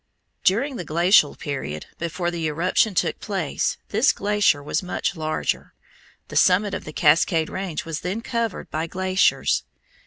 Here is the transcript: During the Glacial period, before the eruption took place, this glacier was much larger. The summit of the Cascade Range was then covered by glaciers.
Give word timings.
During 0.43 0.77
the 0.77 0.83
Glacial 0.83 1.35
period, 1.35 1.85
before 1.99 2.31
the 2.31 2.47
eruption 2.47 2.95
took 2.95 3.19
place, 3.19 3.77
this 3.89 4.11
glacier 4.11 4.63
was 4.63 4.81
much 4.81 5.15
larger. 5.15 5.75
The 6.29 6.35
summit 6.35 6.73
of 6.73 6.85
the 6.85 6.91
Cascade 6.91 7.51
Range 7.51 7.85
was 7.85 7.99
then 7.99 8.21
covered 8.21 8.71
by 8.71 8.87
glaciers. 8.87 9.61